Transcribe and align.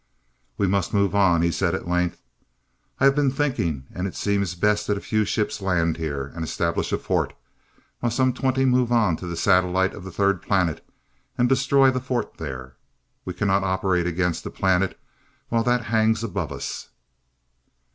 "We 0.57 0.65
must 0.65 0.95
move 0.95 1.13
on," 1.13 1.43
he 1.43 1.51
said 1.51 1.75
at 1.75 1.87
length. 1.87 2.23
"I 2.99 3.05
have 3.05 3.13
been 3.13 3.29
thinking, 3.29 3.85
and 3.93 4.07
it 4.07 4.15
seems 4.15 4.55
best 4.55 4.87
that 4.87 4.97
a 4.97 4.99
few 4.99 5.25
ships 5.25 5.61
land 5.61 5.97
here, 5.97 6.31
and 6.33 6.43
establish 6.43 6.91
a 6.91 6.97
fort, 6.97 7.33
while 7.99 8.09
some 8.11 8.33
twenty 8.33 8.65
move 8.65 8.91
on 8.91 9.15
to 9.17 9.27
the 9.27 9.37
satellite 9.37 9.93
of 9.93 10.03
the 10.03 10.09
third 10.11 10.41
planet 10.41 10.83
and 11.37 11.47
destroy 11.47 11.91
the 11.91 12.01
fort 12.01 12.37
there. 12.37 12.77
We 13.25 13.35
cannot 13.35 13.63
operate 13.63 14.07
against 14.07 14.43
the 14.43 14.49
planet 14.49 14.99
while 15.49 15.61
that 15.65 15.83
hangs 15.85 16.23
above 16.23 16.51
us." 16.51 16.89